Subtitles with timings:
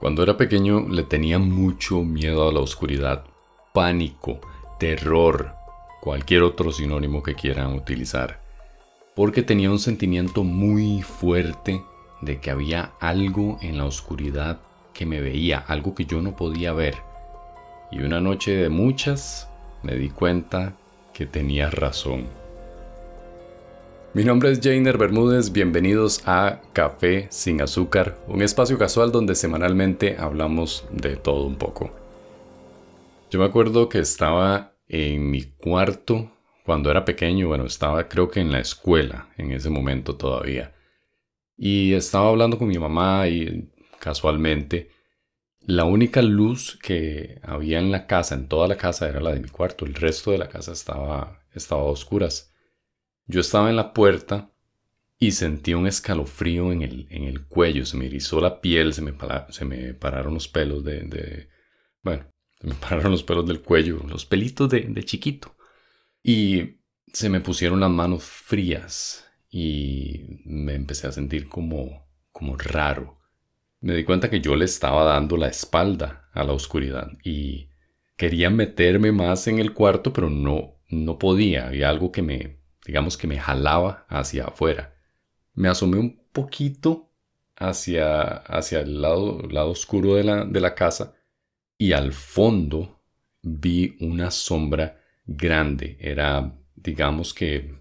[0.00, 3.26] Cuando era pequeño le tenía mucho miedo a la oscuridad,
[3.74, 4.40] pánico,
[4.78, 5.52] terror,
[6.00, 8.40] cualquier otro sinónimo que quieran utilizar,
[9.14, 11.82] porque tenía un sentimiento muy fuerte
[12.22, 14.60] de que había algo en la oscuridad
[14.94, 16.94] que me veía, algo que yo no podía ver.
[17.90, 19.50] Y una noche de muchas
[19.82, 20.72] me di cuenta
[21.12, 22.39] que tenía razón.
[24.12, 30.16] Mi nombre es Jainer Bermúdez, bienvenidos a Café sin azúcar, un espacio casual donde semanalmente
[30.18, 31.94] hablamos de todo un poco.
[33.30, 36.32] Yo me acuerdo que estaba en mi cuarto
[36.64, 40.74] cuando era pequeño, bueno, estaba creo que en la escuela en ese momento todavía.
[41.56, 44.90] Y estaba hablando con mi mamá y casualmente
[45.60, 49.38] la única luz que había en la casa, en toda la casa, era la de
[49.38, 49.86] mi cuarto.
[49.86, 52.49] El resto de la casa estaba, estaba a oscuras.
[53.30, 54.50] Yo estaba en la puerta
[55.16, 59.02] y sentí un escalofrío en el, en el cuello, se me erizó la piel, se
[59.02, 59.14] me,
[59.50, 61.48] se me pararon los pelos de,
[62.02, 62.24] Bueno,
[62.60, 65.54] se me pararon los pelos del cuello, los pelitos de, de chiquito.
[66.24, 66.80] Y
[67.12, 73.20] se me pusieron las manos frías y me empecé a sentir como, como raro.
[73.80, 77.68] Me di cuenta que yo le estaba dando la espalda a la oscuridad y
[78.16, 81.68] quería meterme más en el cuarto, pero no, no podía.
[81.68, 82.59] Había algo que me,
[82.90, 84.96] digamos que me jalaba hacia afuera.
[85.54, 87.08] Me asomé un poquito
[87.54, 91.14] hacia, hacia el lado, lado oscuro de la, de la casa
[91.78, 93.00] y al fondo
[93.42, 95.98] vi una sombra grande.
[96.00, 97.76] Era, digamos que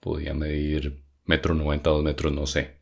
[0.00, 2.76] podía medir metro noventa, dos metros, no sé.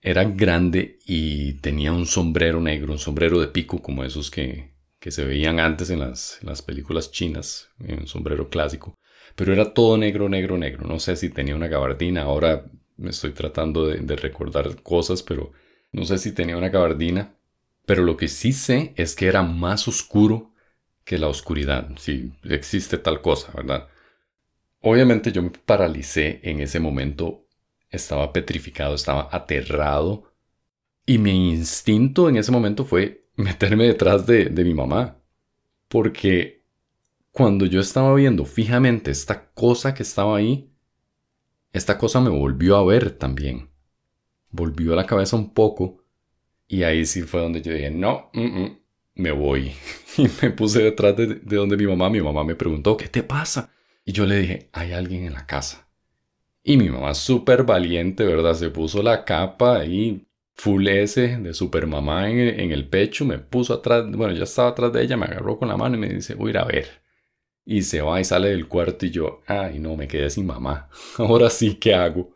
[0.00, 5.12] Era grande y tenía un sombrero negro, un sombrero de pico como esos que, que
[5.12, 8.98] se veían antes en las, en las películas chinas, un sombrero clásico
[9.34, 10.86] pero era todo negro, negro, negro.
[10.86, 15.52] No sé si tenía una gabardina, ahora me estoy tratando de, recordar cosas, pero
[15.92, 17.34] no sé si tenía una gabardina.
[17.86, 20.52] Pero lo que sí sé es que era más oscuro
[21.04, 23.88] que la oscuridad, si existe tal cosa, ¿verdad?
[24.82, 27.46] Obviamente yo me paralicé en ese momento,
[27.88, 30.30] estaba petrificado, estaba aterrado
[31.06, 35.16] y mi instinto en ese momento fue meterme detrás de, de mi mamá,
[35.88, 36.57] porque
[37.32, 40.70] cuando yo estaba viendo fijamente esta cosa que estaba ahí,
[41.72, 43.70] esta cosa me volvió a ver también.
[44.50, 46.04] Volvió a la cabeza un poco
[46.66, 48.78] y ahí sí fue donde yo dije, no, mm, mm,
[49.16, 49.72] me voy.
[50.18, 53.72] y me puse detrás de, donde mi mamá, mi mamá me preguntó, ¿qué te pasa?
[54.04, 55.88] Y yo le dije, hay alguien en la casa.
[56.62, 58.54] Y mi mamá, súper valiente, ¿verdad?
[58.54, 63.38] Se puso la capa y full S de super mamá en, en, el pecho, me
[63.38, 66.08] puso atrás, bueno, ya estaba atrás de ella, me agarró con la mano y me
[66.08, 67.07] dice, voy a ir a ver.
[67.70, 70.88] Y se va y sale del cuarto y yo, ay no, me quedé sin mamá.
[71.18, 72.34] Ahora sí, ¿qué hago?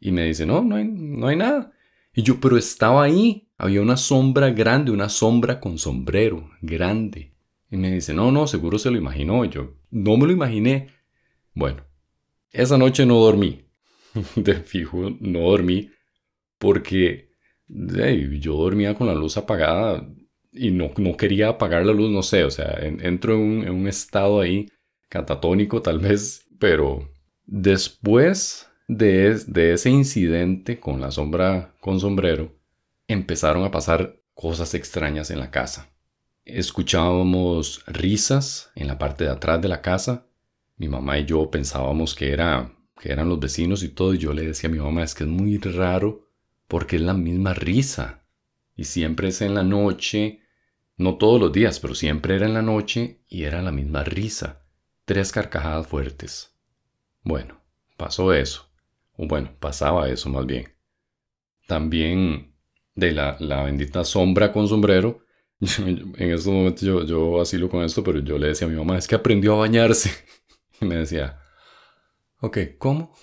[0.00, 1.72] Y me dice, no, no hay, no hay nada.
[2.14, 3.50] Y yo, pero estaba ahí.
[3.58, 7.34] Había una sombra grande, una sombra con sombrero, grande.
[7.70, 9.44] Y me dice, no, no, seguro se lo imaginó.
[9.44, 10.88] Yo, no me lo imaginé.
[11.52, 11.84] Bueno,
[12.50, 13.66] esa noche no dormí.
[14.36, 15.90] De fijo, no dormí.
[16.56, 17.28] Porque
[17.68, 20.08] yo dormía con la luz apagada
[20.52, 24.40] y no, no, quería apagar la luz, no sé, o sea, entro en un, estado
[24.40, 24.68] ahí
[25.08, 27.10] catatónico tal vez, pero
[27.46, 32.54] después de, de ese incidente con la sombra con sombrero,
[33.08, 35.90] empezaron a pasar cosas extrañas en la casa.
[36.44, 40.26] Escuchábamos risas en la parte de atrás de la casa.
[40.76, 44.32] Mi mamá y yo pensábamos que, era, que eran los vecinos y todo, y yo
[44.32, 46.28] le decía a mi mamá, es que es muy raro
[46.66, 48.24] porque es la misma risa.
[48.74, 50.41] Y siempre es en la noche
[50.96, 54.66] no todos los días, pero siempre era en la noche y era la misma risa.
[55.04, 56.56] Tres carcajadas fuertes.
[57.22, 57.60] Bueno,
[57.96, 58.70] pasó eso.
[59.16, 60.74] O bueno, pasaba eso más bien.
[61.66, 62.54] También
[62.94, 65.24] de la, bendita sombra con sombrero.
[65.60, 68.98] en estos momentos yo, yo vacilo con esto, pero yo le decía a mi mamá,
[68.98, 70.10] es que aprendió a bañarse.
[70.80, 71.38] Y me decía,
[72.40, 73.14] ok, ¿cómo?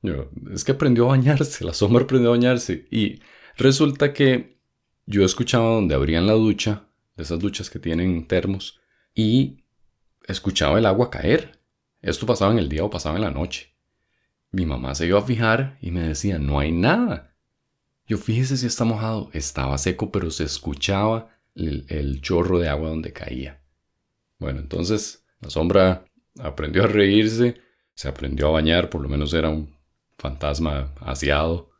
[0.00, 2.86] Yo, es que aprendió a bañarse, la sombra aprendió a bañarse.
[2.90, 3.20] Y
[3.58, 4.58] resulta que
[5.04, 6.87] yo escuchaba donde abrían la ducha
[7.18, 8.80] de esas duchas que tienen termos,
[9.12, 9.64] y
[10.24, 11.60] escuchaba el agua caer.
[12.00, 13.74] Esto pasaba en el día o pasaba en la noche.
[14.52, 17.34] Mi mamá se iba a fijar y me decía, no hay nada.
[18.06, 19.30] Yo fíjese si está mojado.
[19.32, 23.60] Estaba seco, pero se escuchaba el, el chorro de agua donde caía.
[24.38, 26.04] Bueno, entonces la sombra
[26.38, 27.60] aprendió a reírse,
[27.94, 29.76] se aprendió a bañar, por lo menos era un
[30.16, 31.72] fantasma aseado,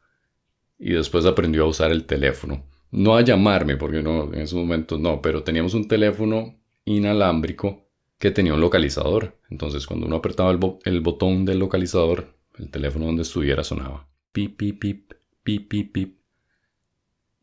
[0.79, 5.21] y después aprendió a usar el teléfono no a llamarme, porque en esos momentos no,
[5.21, 7.89] pero teníamos un teléfono inalámbrico
[8.19, 9.39] que tenía un localizador.
[9.51, 14.09] Entonces, cuando uno apretaba el, botón del localizador, el teléfono donde estuviera sonaba.
[14.33, 15.13] Pip, pip, pip,
[15.43, 16.19] pip, pip, pip.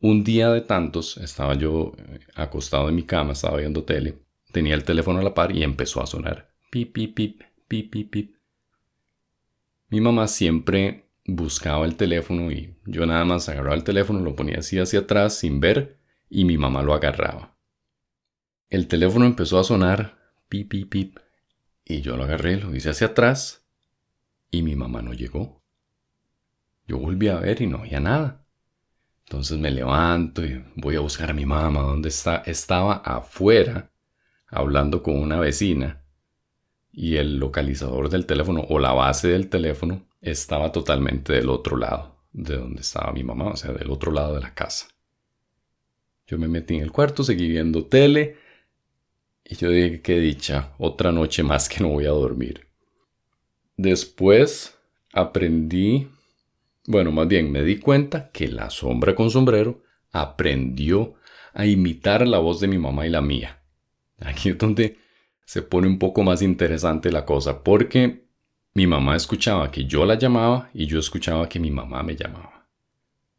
[0.00, 4.18] Un día de tantos estaba yo eh, acostado en mi cama, estaba viendo tele,
[4.52, 6.52] tenía el teléfono a la par y empezó a sonar.
[6.70, 8.36] Pip, pip, pip, pip, pip, pip.
[9.88, 14.58] Mi mamá siempre buscaba el teléfono y yo nada más agarraba el teléfono, lo ponía
[14.58, 17.56] así hacia atrás sin ver y mi mamá lo agarraba.
[18.68, 20.18] El teléfono empezó a sonar,
[20.48, 21.18] pip, pip, pip,
[21.84, 23.64] y yo lo agarré, lo hice hacia atrás
[24.50, 25.62] y mi mamá no llegó.
[26.86, 28.44] Yo volví a ver y no había nada.
[29.24, 31.82] Entonces me levanto y voy a buscar a mi mamá.
[31.82, 32.36] ¿Dónde está?
[32.46, 33.90] Estaba afuera
[34.46, 36.04] hablando con una vecina
[36.92, 42.16] y el localizador del teléfono o la base del teléfono estaba totalmente del otro lado
[42.36, 44.88] de donde estaba mi mamá, o sea, del otro lado de la casa.
[46.26, 48.36] Yo me metí en el cuarto, seguí viendo tele
[49.42, 52.66] y yo dije, qué dicha, otra noche más que no voy a dormir.
[53.76, 54.76] Después
[55.12, 56.08] aprendí,
[56.86, 59.82] bueno, más bien me di cuenta que la sombra con sombrero
[60.12, 61.14] aprendió
[61.54, 63.62] a imitar la voz de mi mamá y la mía.
[64.20, 64.98] Aquí es donde
[65.46, 68.25] se pone un poco más interesante la cosa, porque
[68.76, 72.68] mi mamá escuchaba que yo la llamaba y yo escuchaba que mi mamá me llamaba.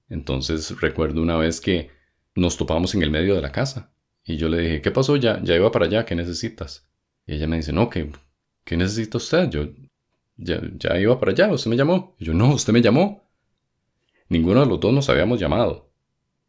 [0.09, 1.91] Entonces recuerdo una vez que
[2.33, 3.93] nos topamos en el medio de la casa
[4.25, 5.15] y yo le dije, ¿qué pasó?
[5.15, 6.89] Ya, ya iba para allá, ¿qué necesitas?
[7.27, 8.11] Y ella me dice, no, ¿qué,
[8.63, 9.47] qué necesita usted?
[9.51, 9.67] Yo
[10.37, 12.15] ya, ya iba para allá, usted me llamó.
[12.17, 13.29] Y yo, no, usted me llamó.
[14.29, 15.91] Ninguno de los dos nos habíamos llamado.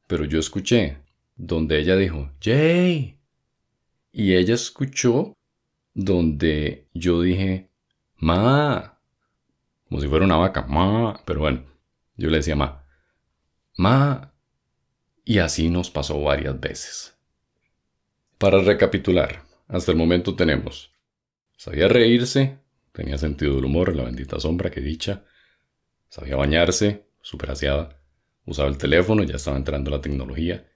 [0.07, 0.97] Pero yo escuché
[1.37, 3.19] donde ella dijo, Jay.
[4.13, 5.35] Y ella escuchó
[5.93, 7.69] donde yo dije,
[8.19, 8.99] Ma.
[9.89, 11.21] Como si fuera una vaca, Ma.
[11.25, 11.65] Pero bueno,
[12.17, 12.85] yo le decía, Ma.
[13.77, 14.33] Ma.
[15.25, 17.17] Y así nos pasó varias veces.
[18.39, 20.93] Para recapitular, hasta el momento tenemos,
[21.57, 22.59] sabía reírse,
[22.93, 25.25] tenía sentido del humor, la bendita sombra que dicha,
[26.09, 28.01] sabía bañarse, super aseada,
[28.47, 30.67] usaba el teléfono, ya estaba entrando la tecnología,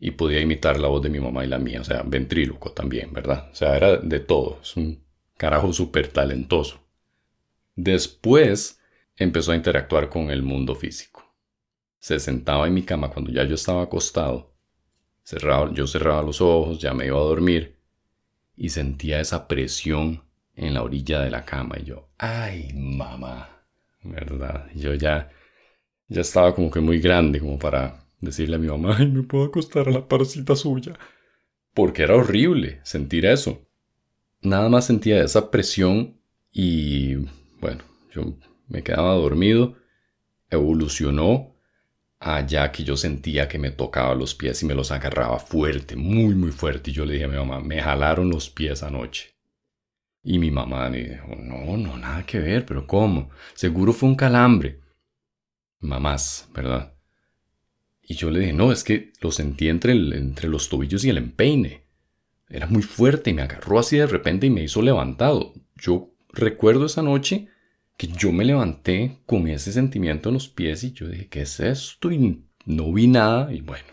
[0.00, 3.12] y podía imitar la voz de mi mamá y la mía, o sea, ventríloco también,
[3.12, 3.48] ¿verdad?
[3.52, 5.02] O sea, era de todo, es un
[5.38, 6.80] carajo súper talentoso.
[7.74, 8.78] Después
[9.16, 11.24] empezó a interactuar con el mundo físico.
[11.98, 14.58] Se sentaba en mi cama cuando ya yo estaba acostado
[15.74, 17.76] yo cerraba los ojos, ya me iba a dormir
[18.56, 20.22] y sentía esa presión
[20.54, 23.64] en la orilla de la cama y yo, ay mamá,
[24.02, 24.66] ¿verdad?
[24.74, 25.30] Yo ya,
[26.08, 29.44] ya estaba como que muy grande como para decirle a mi mamá, ay, me puedo
[29.44, 30.98] acostar a la parcita suya.
[31.74, 33.67] Porque era horrible sentir eso.
[34.40, 36.20] Nada más sentía esa presión
[36.52, 37.16] y
[37.60, 37.82] bueno,
[38.12, 38.36] yo
[38.68, 39.76] me quedaba dormido,
[40.50, 41.54] evolucionó
[42.20, 46.34] allá que yo sentía que me tocaba los pies y me los agarraba fuerte, muy,
[46.34, 46.90] muy fuerte.
[46.90, 49.34] Y yo le dije a mi mamá, me jalaron los pies anoche.
[50.22, 53.30] Y mi mamá me dijo, no, no, nada que ver, pero ¿cómo?
[53.54, 54.80] Seguro fue un calambre.
[55.80, 56.94] Mamás, ¿verdad?
[58.02, 61.18] Y yo le dije, no, es que lo sentí entre, entre los tobillos y el
[61.18, 61.87] empeine.
[62.50, 65.52] Era muy fuerte y me agarró así de repente y me hizo levantado.
[65.76, 67.48] Yo recuerdo esa noche
[67.96, 71.60] que yo me levanté con ese sentimiento en los pies y yo dije, ¿qué es
[71.60, 72.10] esto?
[72.10, 73.88] Y no vi nada y bueno.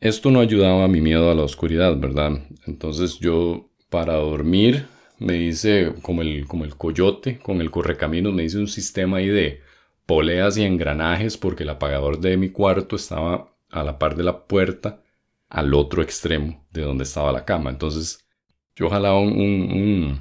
[0.00, 2.32] Esto no ayudaba a mi miedo a la oscuridad, ¿verdad?
[2.66, 4.86] Entonces yo para dormir
[5.18, 9.28] me hice como el, como el coyote con el correcaminos, me hice un sistema ahí
[9.28, 9.60] de
[10.06, 14.46] poleas y engranajes porque el apagador de mi cuarto estaba a la par de la
[14.46, 15.01] puerta
[15.52, 17.70] al otro extremo de donde estaba la cama.
[17.70, 18.26] Entonces
[18.74, 20.20] yo jalaba un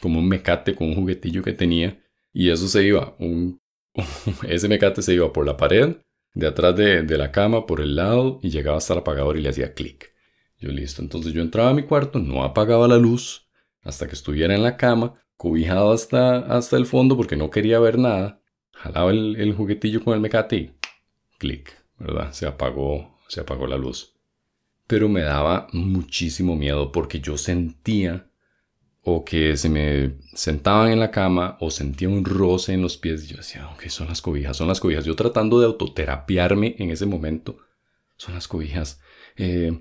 [0.00, 2.00] como un mecate con un juguetillo que tenía
[2.32, 3.60] y eso se iba, un,
[4.48, 5.96] ese mecate se iba por la pared,
[6.34, 9.48] de atrás de, la cama, por el lado y llegaba hasta el apagador y le
[9.48, 10.12] hacía clic.
[10.58, 13.48] Yo listo, entonces yo entraba a mi cuarto, no apagaba la luz
[13.82, 17.98] hasta que estuviera en la cama, cobijado hasta, hasta el fondo porque no quería ver
[17.98, 18.40] nada,
[18.72, 20.72] jalaba el, el juguetillo con el mecate y
[21.38, 22.32] clic, ¿verdad?
[22.32, 24.17] Se apagó, se apagó la luz.
[24.88, 28.28] Pero me daba muchísimo miedo porque yo sentía
[29.02, 33.24] o que se me sentaban en la cama o sentía un roce en los pies
[33.24, 35.04] y yo decía, ok, son las cobijas, son las cobijas.
[35.04, 37.58] Yo tratando de autoterapiarme en ese momento,
[38.16, 39.00] son las cobijas,
[39.36, 39.78] eh,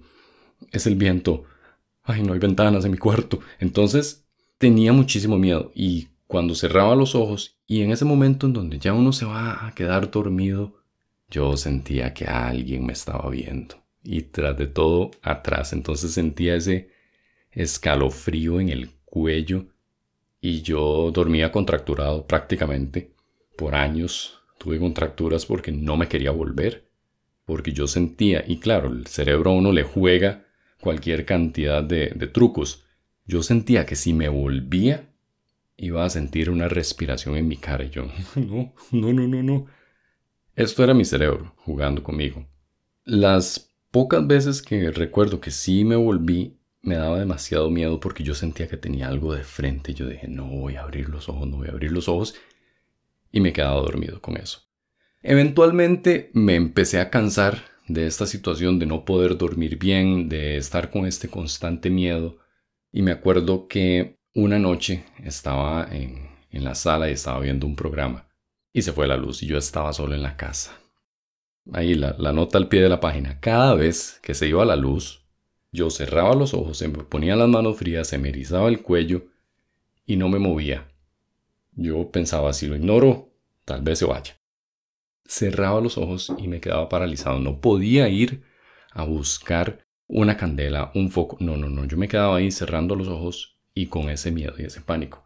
[0.72, 1.46] es el viento,
[2.04, 3.40] ay, no hay ventanas en mi cuarto.
[3.60, 8.78] Entonces tenía muchísimo miedo y cuando cerraba los ojos y en ese momento en donde
[8.78, 10.84] ya uno se va a quedar dormido,
[11.30, 15.74] yo sentía que alguien me estaba viendo y tras de todo atrás.
[15.74, 16.90] Entonces sentía ese
[17.52, 19.66] escalofrío en el cuello
[20.40, 23.12] y yo dormía contracturado prácticamente
[23.58, 24.40] por años.
[24.60, 26.90] Tuve contracturas porque no me quería volver,
[27.44, 30.46] porque yo sentía, y claro, el cerebro a uno le juega
[30.80, 32.86] cualquier cantidad de, de trucos.
[33.26, 35.10] Yo sentía que si me volvía,
[35.76, 39.66] iba a sentir una respiración en mi cara yo, no, no, no, no, no.
[40.56, 42.48] Esto era mi cerebro jugando conmigo.
[43.04, 43.67] Las
[43.98, 48.68] pocas veces que recuerdo que sí me volví, me daba demasiado miedo porque yo sentía
[48.68, 49.96] que tenía algo de frente.
[49.96, 52.36] Yo dije, no voy a abrir los ojos, no voy a abrir los ojos.
[53.32, 54.60] Y me quedaba dormido con eso.
[55.24, 60.92] Eventualmente me empecé a cansar de esta situación de no poder dormir bien, de estar
[60.92, 62.38] con este constante miedo.
[62.92, 67.76] Y me acuerdo que una noche estaba en, en la sala y estaba viendo un
[67.76, 68.28] programa
[68.74, 70.78] y se fue la luz y yo estaba solo en la casa.
[71.74, 73.40] Ahí la, nota al pie de la página.
[73.40, 75.26] Cada vez que se iba la luz,
[75.72, 79.28] yo cerraba los ojos, se me ponía las manos frías, se me erizaba el cuello
[80.06, 80.88] y no me movía.
[81.74, 83.30] Yo pensaba, si lo ignoro,
[83.66, 84.38] tal vez se vaya.
[85.26, 87.40] Cerraba los ojos y me quedaba paralizado.
[87.40, 88.44] No podía ir
[88.92, 91.38] a buscar una candela, un foco.
[91.42, 91.86] No, no, no.
[91.86, 95.26] Yo me quedaba ahí cerrando los ojos y con ese miedo y ese pánico.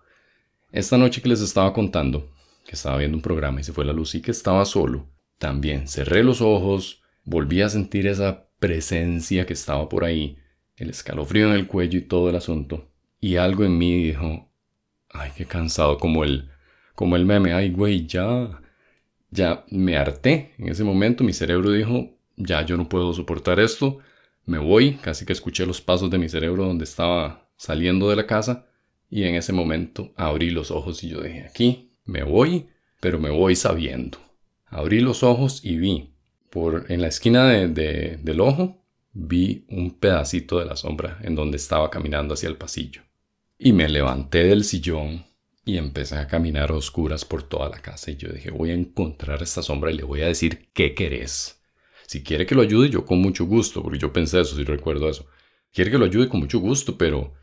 [0.72, 2.32] Esta noche que les estaba contando,
[2.66, 5.08] que estaba viendo un programa y se fue la luz y que estaba solo,
[5.42, 10.38] también cerré los ojos, volví a sentir esa presencia que estaba por ahí,
[10.78, 12.92] el escalofrío en el cuello y todo el asunto.
[13.20, 14.52] Y algo en mí dijo,
[15.10, 16.52] ay, qué cansado, como el,
[16.94, 18.62] como el meme, ay, güey, ya,
[19.32, 20.54] ya me harté.
[20.60, 23.98] En ese momento mi cerebro dijo, ya yo no puedo soportar esto,
[24.46, 28.28] me voy, casi que escuché los pasos de mi cerebro donde estaba saliendo de la
[28.28, 28.68] casa
[29.10, 32.68] y en ese momento abrí los ojos y yo dije, aquí me voy,
[33.00, 34.20] pero me voy sabiendo.
[34.72, 36.16] Abrí los ojos y vi,
[36.50, 41.58] por en la esquina de, del ojo, vi un pedacito de la sombra en donde
[41.58, 43.02] estaba caminando hacia el pasillo.
[43.58, 45.26] Y me levanté del sillón
[45.66, 48.74] y empecé a caminar a oscuras por toda la casa y yo dije, voy a
[48.74, 51.62] encontrar esta sombra y le voy a decir qué querés.
[52.08, 55.10] Si quiere que lo ayude, yo con mucho gusto, porque yo pensé eso, si recuerdo
[55.10, 55.28] eso.
[55.74, 57.34] Quiere que lo ayude con mucho gusto, pero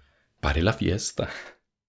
[0.41, 1.29] pare la fiesta.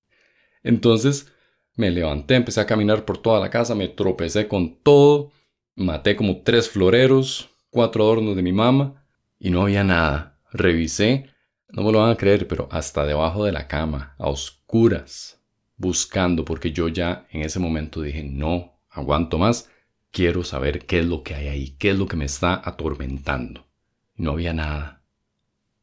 [0.64, 1.32] Entonces
[1.80, 5.32] me levanté, empecé a caminar por toda la casa, me tropecé con todo,
[5.76, 9.02] maté como tres floreros, cuatro adornos de mi mamá
[9.40, 10.42] y no había nada.
[10.52, 11.30] Revisé,
[11.70, 15.42] no me lo van a creer, pero hasta debajo de la cama, a oscuras,
[15.78, 19.70] buscando, porque yo ya en ese momento dije, no, aguanto más,
[20.12, 23.70] quiero saber qué es lo que hay ahí, qué es lo que me está atormentando.
[24.18, 25.02] No había nada,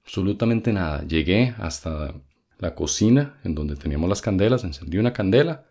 [0.04, 1.06] absolutamente nada.
[1.06, 2.12] Llegué hasta
[2.58, 5.64] la cocina, en donde teníamos las candelas, encendí una candela,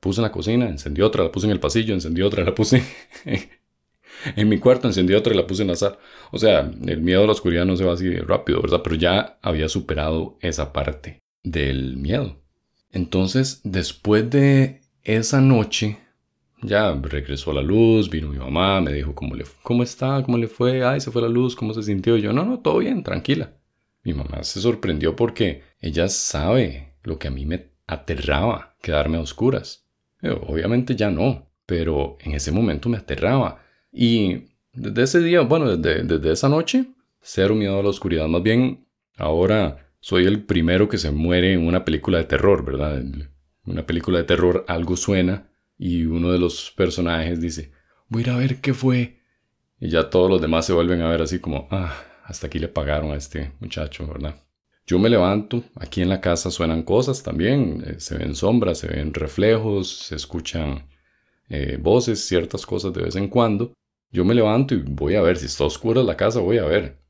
[0.00, 2.82] puse en la cocina, encendí otra, la puse en el pasillo, encendí otra, la puse
[4.36, 5.98] en mi cuarto, encendí otra y la puse en la sala.
[6.30, 8.80] O sea, el miedo a la oscuridad no se va así rápido, ¿verdad?
[8.82, 12.36] Pero ya había superado esa parte del miedo.
[12.90, 15.98] Entonces, después de esa noche,
[16.62, 20.48] ya regresó la luz, vino mi mamá, me dijo cómo, le, cómo está, cómo le
[20.48, 22.16] fue, ay, se fue la luz, cómo se sintió.
[22.16, 23.52] Yo, no, no, todo bien, tranquila.
[24.02, 29.20] Mi mamá se sorprendió porque ella sabe lo que a mí me aterraba, quedarme a
[29.20, 29.87] oscuras.
[30.22, 33.62] Eh, obviamente ya no, pero en ese momento me aterraba.
[33.92, 36.86] Y desde ese día, bueno, desde, desde esa noche,
[37.20, 38.26] cero miedo a la oscuridad.
[38.28, 43.02] Más bien, ahora soy el primero que se muere en una película de terror, ¿verdad?
[43.64, 47.72] Una película de terror algo suena y uno de los personajes dice,
[48.08, 49.18] voy a ir a ver qué fue.
[49.80, 51.94] Y ya todos los demás se vuelven a ver así como, ah,
[52.24, 54.34] hasta aquí le pagaron a este muchacho, ¿verdad?
[54.88, 58.86] Yo me levanto, aquí en la casa suenan cosas también, eh, se ven sombras, se
[58.86, 60.88] ven reflejos, se escuchan
[61.50, 63.74] eh, voces, ciertas cosas de vez en cuando.
[64.10, 67.02] Yo me levanto y voy a ver, si está oscura la casa, voy a ver.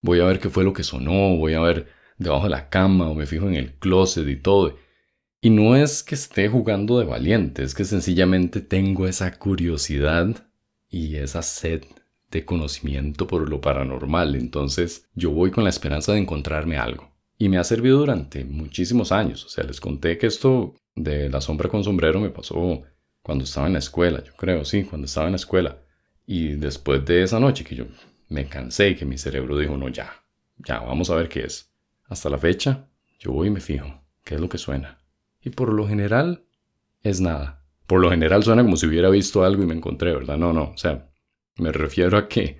[0.00, 3.10] Voy a ver qué fue lo que sonó, voy a ver debajo de la cama
[3.10, 4.78] o me fijo en el closet y todo.
[5.42, 10.48] Y no es que esté jugando de valiente, es que sencillamente tengo esa curiosidad
[10.88, 11.84] y esa sed
[12.30, 17.09] de conocimiento por lo paranormal, entonces yo voy con la esperanza de encontrarme algo.
[17.40, 21.40] Y me ha servido durante muchísimos años, o sea, les conté que esto de la
[21.40, 22.82] sombra con sombrero me pasó
[23.22, 25.78] cuando estaba en la escuela, yo creo, sí, cuando estaba en la escuela.
[26.26, 27.86] Y después de esa noche que yo
[28.28, 30.22] me cansé y que mi cerebro dijo, no, ya,
[30.58, 31.72] ya, vamos a ver qué es.
[32.04, 33.88] Hasta la fecha, yo voy y me fijo,
[34.22, 34.98] qué es lo que suena.
[35.40, 36.44] Y por lo general,
[37.02, 37.64] es nada.
[37.86, 40.36] Por lo general suena como si hubiera visto algo y me encontré, ¿verdad?
[40.36, 41.08] No, no, o sea,
[41.56, 42.58] me refiero a que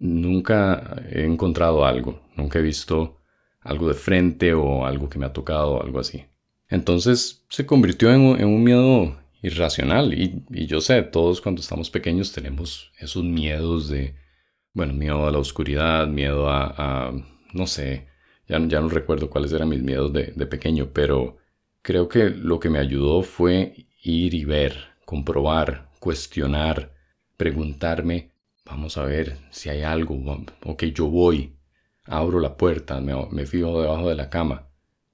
[0.00, 3.18] nunca he encontrado algo, nunca he visto
[3.66, 6.24] algo de frente o algo que me ha tocado algo así.
[6.68, 12.92] Entonces se convirtió en, un miedo irracional y, yo sé, todos cuando estamos pequeños tenemos
[12.98, 14.14] esos miedos de,
[14.72, 17.12] bueno, miedo a la oscuridad, miedo a,
[17.52, 18.08] no sé,
[18.48, 21.36] ya, ya, no recuerdo cuáles eran mis miedos de, de pequeño, pero
[21.82, 26.92] creo que lo que me ayudó fue ir y ver, comprobar, cuestionar,
[27.36, 28.30] preguntarme
[28.66, 30.16] Vamos a ver si hay algo.
[30.64, 31.55] Ok, yo voy.
[32.06, 34.68] Abro la puerta, me, fijo debajo de la cama.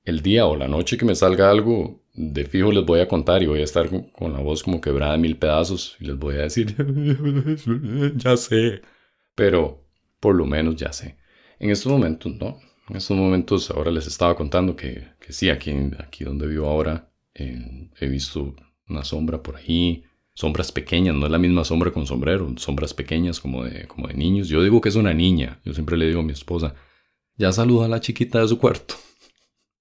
[0.05, 3.43] el día o la noche que me salga algo, de fijo les voy a contar
[3.43, 6.37] y voy a estar con la voz como quebrada en mil pedazos y les voy
[6.37, 6.75] a decir,
[8.17, 8.83] ya sé.
[9.35, 9.85] Pero
[10.21, 11.17] por lo menos ya sé.
[11.59, 12.59] En estos momentos, no.
[12.89, 17.11] En estos momentos, ahora les estaba contando que, que sí, aquí, aquí donde vivo ahora,
[17.35, 18.55] he visto
[18.89, 20.05] una sombra por ahí.
[20.35, 24.15] Sombras pequeñas, no es la misma sombra con sombrero, sombras pequeñas como de, como de
[24.15, 24.49] niños.
[24.49, 25.61] Yo digo que es una niña.
[25.65, 26.75] Yo siempre le digo a mi esposa,
[27.37, 28.95] ya saluda a la chiquita de su cuarto.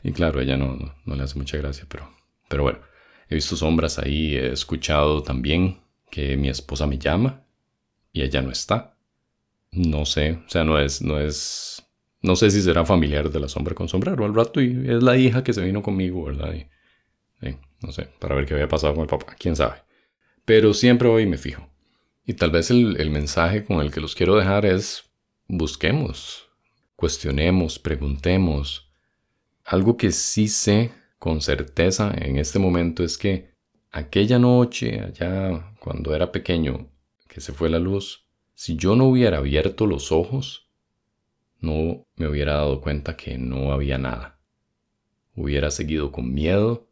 [0.03, 2.09] Y claro, ella no, no, le hace mucha gracia, pero,
[2.47, 2.79] pero bueno,
[3.29, 5.77] he visto sombras ahí, he escuchado también
[6.09, 7.43] que mi esposa me llama
[8.11, 8.97] y ella no está.
[9.71, 11.85] No sé, o sea, no es, no es,
[12.21, 15.17] no sé si será familiar de la sombra con sombrero al rato y es la
[15.17, 16.53] hija que se vino conmigo, ¿verdad?
[16.53, 16.67] Y,
[17.81, 19.75] no sé, para ver qué había pasado con el papá, quién sabe.
[20.45, 21.67] Pero siempre voy y me fijo.
[22.25, 25.11] Y tal vez el, el mensaje con el que los quiero dejar es
[25.47, 26.47] busquemos,
[26.95, 28.91] cuestionemos, preguntemos,
[29.65, 33.53] algo que sí sé con certeza en este momento es que
[33.91, 36.89] aquella noche, allá cuando era pequeño,
[37.27, 40.69] que se fue la luz, si yo no hubiera abierto los ojos,
[41.59, 44.39] no me hubiera dado cuenta que no había nada.
[45.35, 46.87] Hubiera seguido con miedo,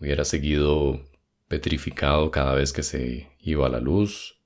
[0.00, 1.04] hubiera seguido
[1.48, 4.36] petrificado cada vez que se iba a la luz,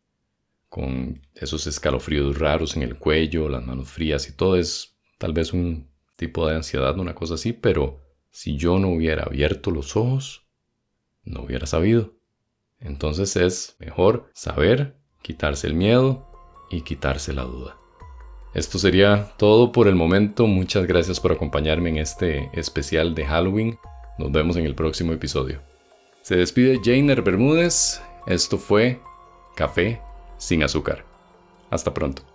[0.69, 5.53] con esos escalofríos raros en el cuello, las manos frías y todo es tal vez
[5.53, 10.47] un tipo de ansiedad, una cosa así, pero si yo no hubiera abierto los ojos,
[11.25, 12.15] no hubiera sabido.
[12.79, 16.31] Entonces es mejor saber, quitarse el miedo
[16.71, 17.77] y quitarse la duda.
[18.55, 20.47] Esto sería todo por el momento.
[20.47, 23.79] Muchas gracias por acompañarme en este especial de Halloween.
[24.19, 25.70] Nos vemos en el próximo episodio.
[26.23, 28.01] Se despide Jainer Bermúdez.
[28.27, 29.01] Esto fue
[29.57, 30.01] Café
[30.39, 31.05] sin azúcar.
[31.71, 32.30] Hasta pronto.